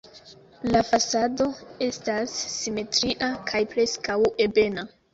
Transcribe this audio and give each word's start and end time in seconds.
La 0.75 0.79
fasado 0.91 1.47
estas 1.89 2.35
simetria 2.57 3.33
kaj 3.53 3.65
preskaŭ 3.77 4.21
ebena. 4.51 4.93